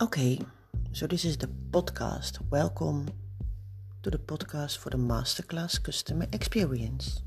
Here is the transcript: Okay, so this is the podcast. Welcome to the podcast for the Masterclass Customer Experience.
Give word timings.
Okay, 0.00 0.38
so 0.92 1.08
this 1.08 1.24
is 1.24 1.36
the 1.36 1.48
podcast. 1.72 2.38
Welcome 2.50 3.08
to 4.04 4.10
the 4.10 4.18
podcast 4.18 4.78
for 4.78 4.90
the 4.90 4.96
Masterclass 4.96 5.82
Customer 5.82 6.28
Experience. 6.32 7.22